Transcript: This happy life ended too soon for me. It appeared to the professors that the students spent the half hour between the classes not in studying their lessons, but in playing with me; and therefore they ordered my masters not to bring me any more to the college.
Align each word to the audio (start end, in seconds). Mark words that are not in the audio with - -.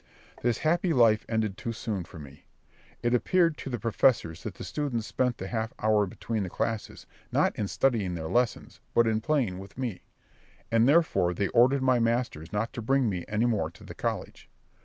This 0.41 0.57
happy 0.57 0.93
life 0.93 1.27
ended 1.29 1.57
too 1.59 1.71
soon 1.73 2.05
for 2.05 2.17
me. 2.17 2.45
It 3.03 3.13
appeared 3.13 3.55
to 3.57 3.69
the 3.69 3.77
professors 3.77 4.41
that 4.41 4.55
the 4.55 4.63
students 4.63 5.05
spent 5.05 5.37
the 5.37 5.45
half 5.47 5.73
hour 5.77 6.07
between 6.07 6.41
the 6.41 6.49
classes 6.49 7.05
not 7.31 7.55
in 7.55 7.67
studying 7.67 8.15
their 8.15 8.27
lessons, 8.27 8.79
but 8.95 9.05
in 9.05 9.21
playing 9.21 9.59
with 9.59 9.77
me; 9.77 10.01
and 10.71 10.89
therefore 10.89 11.35
they 11.35 11.49
ordered 11.49 11.83
my 11.83 11.99
masters 11.99 12.51
not 12.51 12.73
to 12.73 12.81
bring 12.81 13.09
me 13.09 13.25
any 13.27 13.45
more 13.45 13.69
to 13.69 13.83
the 13.83 13.93
college. 13.93 14.49